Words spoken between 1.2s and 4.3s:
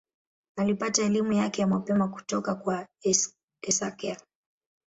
yake ya mapema kutoka kwa Esakhel.